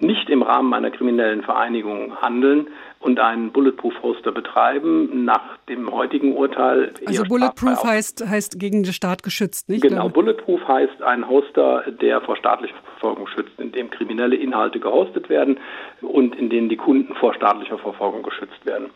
nicht 0.00 0.28
im 0.28 0.42
Rahmen 0.42 0.74
einer 0.74 0.90
kriminellen 0.90 1.42
Vereinigung 1.42 2.20
handeln 2.20 2.66
und 3.00 3.20
einen 3.20 3.52
Bulletproof-Hoster 3.52 4.32
betreiben, 4.32 5.24
nach 5.24 5.56
dem 5.68 5.92
heutigen 5.92 6.36
Urteil. 6.36 6.92
Also 7.06 7.22
Bulletproof 7.24 7.84
heißt, 7.84 8.28
heißt 8.28 8.58
gegen 8.58 8.82
den 8.82 8.92
Staat 8.92 9.22
geschützt, 9.22 9.68
nicht? 9.68 9.82
Genau, 9.82 10.08
Bulletproof 10.08 10.66
heißt 10.66 11.02
ein 11.02 11.28
Hoster, 11.28 11.84
der 12.00 12.20
vor 12.22 12.36
staatlicher 12.36 12.74
Verfolgung 12.98 13.28
schützt, 13.28 13.58
in 13.58 13.72
dem 13.72 13.90
kriminelle 13.90 14.36
Inhalte 14.36 14.80
gehostet 14.80 15.28
werden 15.28 15.58
und 16.02 16.34
in 16.36 16.50
denen 16.50 16.68
die 16.68 16.76
Kunden 16.76 17.14
vor 17.14 17.32
staatlicher 17.34 17.78
Verfolgung 17.78 18.22
geschützt 18.22 18.66
werden. 18.66 18.90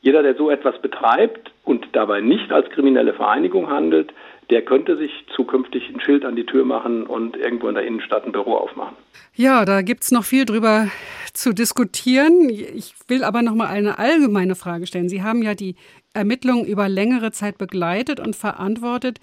Jeder, 0.00 0.22
der 0.22 0.34
so 0.34 0.50
etwas 0.50 0.80
betreibt 0.80 1.52
und 1.64 1.86
dabei 1.92 2.20
nicht 2.20 2.50
als 2.50 2.68
kriminelle 2.70 3.12
Vereinigung 3.12 3.70
handelt, 3.70 4.12
der 4.50 4.62
könnte 4.62 4.96
sich 4.96 5.10
zukünftig 5.34 5.88
ein 5.88 6.00
Schild 6.00 6.24
an 6.24 6.36
die 6.36 6.44
Tür 6.44 6.64
machen 6.64 7.06
und 7.06 7.36
irgendwo 7.36 7.68
in 7.68 7.74
der 7.74 7.86
Innenstadt 7.86 8.24
ein 8.26 8.32
Büro 8.32 8.54
aufmachen. 8.54 8.96
Ja, 9.34 9.64
da 9.64 9.82
gibt 9.82 10.02
es 10.02 10.10
noch 10.10 10.24
viel 10.24 10.44
drüber 10.44 10.88
zu 11.32 11.54
diskutieren. 11.54 12.50
Ich 12.50 12.94
will 13.08 13.24
aber 13.24 13.42
noch 13.42 13.54
mal 13.54 13.68
eine 13.68 13.98
allgemeine 13.98 14.54
Frage 14.54 14.86
stellen. 14.86 15.08
Sie 15.08 15.22
haben 15.22 15.42
ja 15.42 15.54
die 15.54 15.76
Ermittlungen 16.12 16.66
über 16.66 16.88
längere 16.88 17.32
Zeit 17.32 17.56
begleitet 17.56 18.20
und 18.20 18.36
verantwortet. 18.36 19.18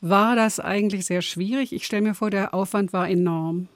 War 0.00 0.36
das 0.36 0.60
eigentlich 0.60 1.06
sehr 1.06 1.22
schwierig? 1.22 1.72
Ich 1.72 1.86
stelle 1.86 2.02
mir 2.02 2.14
vor, 2.14 2.30
der 2.30 2.52
Aufwand 2.52 2.92
war 2.92 3.08
enorm. 3.08 3.68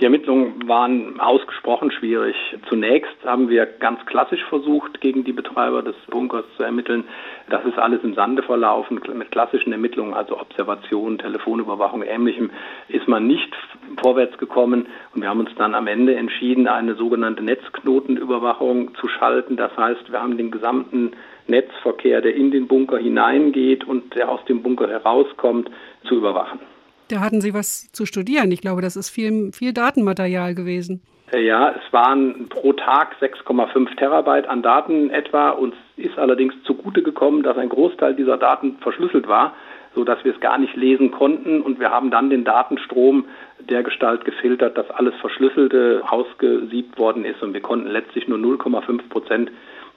Die 0.00 0.04
Ermittlungen 0.04 0.66
waren 0.66 1.20
ausgesprochen 1.20 1.92
schwierig. 1.92 2.34
Zunächst 2.68 3.14
haben 3.24 3.48
wir 3.48 3.64
ganz 3.64 4.04
klassisch 4.06 4.42
versucht, 4.48 5.00
gegen 5.00 5.22
die 5.22 5.32
Betreiber 5.32 5.82
des 5.82 5.94
Bunkers 6.10 6.44
zu 6.56 6.64
ermitteln. 6.64 7.04
Das 7.48 7.64
ist 7.64 7.78
alles 7.78 8.02
im 8.02 8.14
Sande 8.14 8.42
verlaufen. 8.42 9.00
Mit 9.14 9.30
klassischen 9.30 9.70
Ermittlungen, 9.70 10.12
also 10.12 10.40
Observation, 10.40 11.18
Telefonüberwachung, 11.18 12.02
ähnlichem, 12.02 12.50
ist 12.88 13.06
man 13.06 13.28
nicht 13.28 13.54
vorwärts 14.02 14.36
gekommen. 14.38 14.88
Und 15.14 15.22
wir 15.22 15.28
haben 15.28 15.38
uns 15.38 15.54
dann 15.54 15.76
am 15.76 15.86
Ende 15.86 16.16
entschieden, 16.16 16.66
eine 16.66 16.96
sogenannte 16.96 17.44
Netzknotenüberwachung 17.44 18.96
zu 18.96 19.06
schalten. 19.06 19.56
Das 19.56 19.76
heißt, 19.76 20.10
wir 20.10 20.20
haben 20.20 20.36
den 20.36 20.50
gesamten 20.50 21.12
Netzverkehr, 21.46 22.20
der 22.20 22.34
in 22.34 22.50
den 22.50 22.66
Bunker 22.66 22.98
hineingeht 22.98 23.84
und 23.84 24.16
der 24.16 24.28
aus 24.28 24.44
dem 24.46 24.60
Bunker 24.60 24.88
herauskommt, 24.88 25.70
zu 26.02 26.16
überwachen. 26.16 26.73
Da 27.08 27.20
hatten 27.20 27.40
Sie 27.40 27.52
was 27.52 27.90
zu 27.92 28.06
studieren. 28.06 28.50
Ich 28.50 28.60
glaube, 28.60 28.80
das 28.82 28.96
ist 28.96 29.10
viel, 29.10 29.52
viel 29.52 29.72
Datenmaterial 29.72 30.54
gewesen. 30.54 31.02
Ja, 31.32 31.70
es 31.70 31.92
waren 31.92 32.48
pro 32.48 32.72
Tag 32.74 33.16
6,5 33.20 33.96
Terabyte 33.96 34.46
an 34.46 34.62
Daten 34.62 35.10
etwa. 35.10 35.50
Uns 35.50 35.74
ist 35.96 36.18
allerdings 36.18 36.54
zugute 36.64 37.02
gekommen, 37.02 37.42
dass 37.42 37.56
ein 37.56 37.68
Großteil 37.68 38.14
dieser 38.14 38.36
Daten 38.36 38.76
verschlüsselt 38.80 39.26
war, 39.26 39.54
sodass 39.94 40.22
wir 40.24 40.34
es 40.34 40.40
gar 40.40 40.58
nicht 40.58 40.76
lesen 40.76 41.10
konnten. 41.10 41.60
Und 41.60 41.80
wir 41.80 41.90
haben 41.90 42.10
dann 42.10 42.30
den 42.30 42.44
Datenstrom 42.44 43.24
der 43.58 43.82
Gestalt 43.82 44.24
gefiltert, 44.24 44.78
dass 44.78 44.90
alles 44.90 45.14
Verschlüsselte 45.16 46.02
ausgesiebt 46.08 46.98
worden 46.98 47.24
ist. 47.24 47.42
Und 47.42 47.52
wir 47.52 47.62
konnten 47.62 47.88
letztlich 47.88 48.28
nur 48.28 48.38
0,5 48.38 49.08
Prozent 49.08 49.50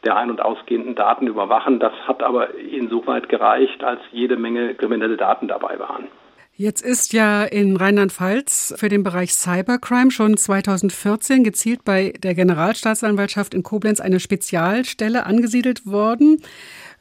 der 0.05 0.15
ein- 0.15 0.31
und 0.31 0.41
ausgehenden 0.41 0.95
Daten 0.95 1.27
überwachen. 1.27 1.79
Das 1.79 1.93
hat 2.07 2.23
aber 2.23 2.55
insoweit 2.55 3.29
gereicht, 3.29 3.83
als 3.83 3.99
jede 4.11 4.37
Menge 4.37 4.73
kriminelle 4.75 5.17
Daten 5.17 5.47
dabei 5.47 5.77
waren. 5.79 6.07
Jetzt 6.59 6.81
ist 6.81 7.13
ja 7.13 7.43
in 7.43 7.77
Rheinland-Pfalz 7.77 8.73
für 8.79 8.89
den 8.89 9.03
Bereich 9.03 9.33
Cybercrime 9.33 10.09
schon 10.09 10.37
2014 10.37 11.43
gezielt 11.43 11.85
bei 11.85 12.13
der 12.23 12.33
Generalstaatsanwaltschaft 12.33 13.53
in 13.53 13.61
Koblenz 13.61 13.99
eine 13.99 14.19
Spezialstelle 14.19 15.27
angesiedelt 15.27 15.85
worden. 15.85 16.41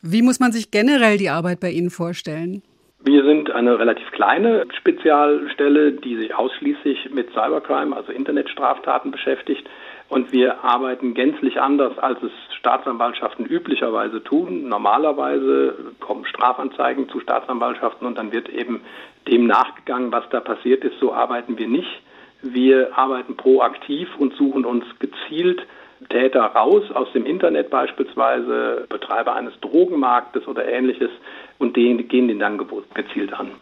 Wie 0.02 0.20
muss 0.20 0.40
man 0.40 0.52
sich 0.52 0.70
generell 0.70 1.16
die 1.16 1.30
Arbeit 1.30 1.60
bei 1.60 1.70
Ihnen 1.70 1.88
vorstellen? 1.88 2.64
Wir 3.02 3.24
sind 3.24 3.50
eine 3.50 3.78
relativ 3.78 4.10
kleine 4.10 4.66
Spezialstelle, 4.78 5.92
die 5.92 6.16
sich 6.16 6.34
ausschließlich 6.34 7.08
mit 7.14 7.30
Cybercrime, 7.30 7.96
also 7.96 8.12
Internetstraftaten 8.12 9.10
beschäftigt. 9.10 9.66
Und 10.08 10.32
wir 10.32 10.62
arbeiten 10.62 11.14
gänzlich 11.14 11.60
anders, 11.60 11.98
als 11.98 12.22
es 12.22 12.30
Staatsanwaltschaften 12.56 13.44
üblicherweise 13.44 14.22
tun. 14.22 14.68
Normalerweise 14.68 15.94
kommen 16.00 16.24
Strafanzeigen 16.26 17.08
zu 17.08 17.18
Staatsanwaltschaften 17.20 18.06
und 18.06 18.16
dann 18.16 18.32
wird 18.32 18.48
eben 18.48 18.82
dem 19.26 19.46
nachgegangen, 19.46 20.12
was 20.12 20.28
da 20.30 20.40
passiert 20.40 20.84
ist. 20.84 20.98
So 21.00 21.12
arbeiten 21.12 21.58
wir 21.58 21.66
nicht. 21.66 22.02
Wir 22.42 22.96
arbeiten 22.96 23.36
proaktiv 23.36 24.08
und 24.18 24.34
suchen 24.34 24.64
uns 24.64 24.84
gezielt 25.00 25.66
Täter 26.08 26.42
raus 26.42 26.84
aus 26.92 27.10
dem 27.12 27.24
Internet 27.24 27.70
beispielsweise, 27.70 28.86
Betreiber 28.88 29.34
eines 29.34 29.58
Drogenmarktes 29.60 30.46
oder 30.46 30.66
ähnliches 30.66 31.10
und 31.58 31.76
den, 31.76 32.06
gehen 32.08 32.28
den 32.28 32.38
dann 32.38 32.60
gezielt 32.94 33.32
an. 33.32 33.52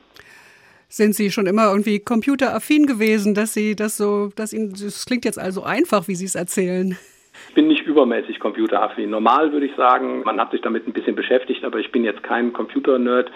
Sind 0.88 1.14
Sie 1.14 1.30
schon 1.30 1.46
immer 1.46 1.70
irgendwie 1.70 1.98
computeraffin 1.98 2.86
gewesen, 2.86 3.34
dass 3.34 3.54
Sie 3.54 3.74
das 3.74 3.96
so, 3.96 4.30
dass 4.36 4.52
Ihnen, 4.52 4.70
das 4.70 5.06
klingt 5.06 5.24
jetzt 5.24 5.38
also 5.38 5.62
einfach, 5.62 6.08
wie 6.08 6.14
Sie 6.14 6.26
es 6.26 6.34
erzählen? 6.34 6.96
Ich 7.48 7.54
bin 7.54 7.66
nicht 7.66 7.82
übermäßig 7.82 8.38
computeraffin. 8.38 9.10
Normal 9.10 9.52
würde 9.52 9.66
ich 9.66 9.74
sagen, 9.76 10.22
man 10.24 10.40
hat 10.40 10.52
sich 10.52 10.60
damit 10.60 10.86
ein 10.86 10.92
bisschen 10.92 11.16
beschäftigt, 11.16 11.64
aber 11.64 11.78
ich 11.78 11.90
bin 11.90 12.04
jetzt 12.04 12.22
kein 12.22 12.52
Computer-Nerd. 12.52 13.30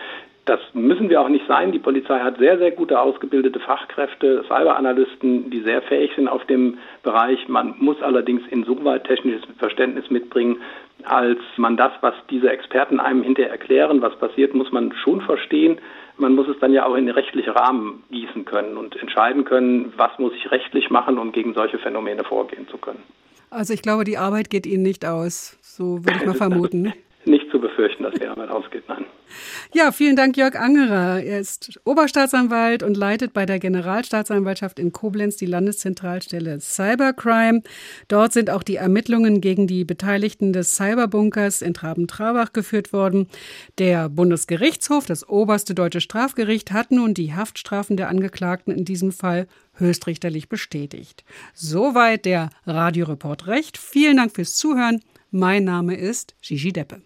Das 0.49 0.61
müssen 0.73 1.11
wir 1.11 1.21
auch 1.21 1.29
nicht 1.29 1.47
sein. 1.47 1.73
Die 1.73 1.79
Polizei 1.79 2.21
hat 2.21 2.39
sehr, 2.39 2.57
sehr 2.57 2.71
gute 2.71 2.99
ausgebildete 2.99 3.61
Fachkräfte, 3.61 4.45
Cyberanalysten, 4.49 5.51
die 5.51 5.61
sehr 5.61 5.83
fähig 5.83 6.11
sind 6.17 6.27
auf 6.27 6.43
dem 6.47 6.79
Bereich. 7.03 7.49
Man 7.49 7.75
muss 7.81 8.01
allerdings 8.01 8.41
insoweit 8.49 9.05
technisches 9.05 9.43
Verständnis 9.59 10.09
mitbringen, 10.09 10.57
als 11.05 11.39
man 11.59 11.77
das, 11.77 11.93
was 12.01 12.15
diese 12.31 12.49
Experten 12.49 12.99
einem 12.99 13.23
hinterher 13.23 13.53
erklären, 13.53 14.01
was 14.01 14.19
passiert, 14.19 14.55
muss 14.55 14.73
man 14.73 14.91
schon 15.05 15.21
verstehen. 15.21 15.83
Man 16.17 16.35
muss 16.35 16.49
es 16.49 16.59
dann 16.61 16.73
ja 16.73 16.87
auch 16.87 16.95
in 16.95 17.05
den 17.05 17.15
rechtlichen 17.15 17.53
Rahmen 17.53 18.03
gießen 18.11 18.47
können 18.47 18.79
und 18.79 18.97
entscheiden 18.97 19.45
können, 19.45 19.93
was 19.99 20.19
muss 20.19 20.33
ich 20.35 20.51
rechtlich 20.51 20.89
machen, 20.89 21.19
um 21.19 21.31
gegen 21.31 21.53
solche 21.53 21.77
Phänomene 21.77 22.25
vorgehen 22.25 22.67
zu 22.69 22.79
können. 22.79 23.03
Also 23.51 23.75
ich 23.75 23.83
glaube, 23.83 24.05
die 24.05 24.17
Arbeit 24.17 24.49
geht 24.49 24.65
Ihnen 24.65 24.83
nicht 24.83 25.05
aus. 25.05 25.59
So 25.61 26.07
würde 26.07 26.21
ich 26.21 26.27
mal 26.27 26.35
vermuten. 26.35 26.95
nicht 27.49 27.53
zu 27.53 27.61
befürchten, 27.61 28.03
dass 28.03 28.15
die 28.15 28.27
Arbeit 28.27 28.51
ausgeht, 28.51 28.85
nein. 28.89 29.05
Ja, 29.75 29.93
vielen 29.93 30.17
Dank, 30.17 30.37
Jörg 30.37 30.55
Angerer. 30.57 31.23
Er 31.23 31.41
ist 31.41 31.79
Oberstaatsanwalt 31.85 32.83
und 32.83 32.97
leitet 32.97 33.35
bei 33.35 33.45
der 33.45 33.59
Generalstaatsanwaltschaft 33.59 34.79
in 34.79 34.93
Koblenz 34.93 35.37
die 35.37 35.47
Landeszentralstelle 35.47 36.61
Cybercrime. 36.61 37.63
Dort 38.09 38.33
sind 38.33 38.49
auch 38.51 38.63
die 38.63 38.77
Ermittlungen 38.77 39.41
gegen 39.41 39.67
die 39.67 39.85
Beteiligten 39.85 40.53
des 40.53 40.77
Cyberbunkers 40.77 41.61
in 41.61 41.75
Traben-Trabach 41.75 42.53
geführt 42.53 42.93
worden. 42.93 43.29
Der 43.79 44.09
Bundesgerichtshof, 44.09 45.05
das 45.05 45.29
oberste 45.29 45.75
deutsche 45.75 46.01
Strafgericht, 46.01 46.73
hat 46.73 46.91
nun 46.91 47.13
die 47.13 47.35
Haftstrafen 47.35 47.97
der 47.97 48.09
Angeklagten 48.09 48.75
in 48.75 48.85
diesem 48.85 49.13
Fall 49.13 49.47
höchstrichterlich 49.75 50.49
bestätigt. 50.49 51.25
Soweit 51.55 52.25
der 52.25 52.51
Radioreport 52.67 53.47
Recht. 53.47 53.77
Vielen 53.77 54.17
Dank 54.17 54.35
fürs 54.35 54.55
Zuhören. 54.55 55.01
Mein 55.31 55.65
Name 55.65 55.95
ist 55.95 56.35
Gigi 56.41 56.73
Deppe. 56.73 57.03